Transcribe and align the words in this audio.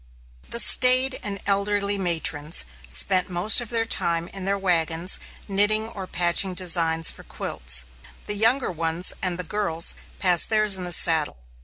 The 0.49 0.59
staid 0.59 1.19
and 1.21 1.39
elderly 1.45 1.99
matrons 1.99 2.65
spent 2.89 3.29
most 3.29 3.61
of 3.61 3.69
their 3.69 3.85
time 3.85 4.29
in 4.29 4.45
their 4.45 4.57
wagons, 4.57 5.19
knitting 5.47 5.87
or 5.89 6.07
patching 6.07 6.55
designs 6.55 7.11
for 7.11 7.21
quilts. 7.23 7.85
The 8.25 8.33
younger 8.33 8.71
ones 8.71 9.13
and 9.21 9.37
the 9.37 9.43
girls 9.43 9.93
passed 10.17 10.49
theirs 10.49 10.75
in 10.75 10.85
the 10.85 10.91
saddle. 10.91 11.37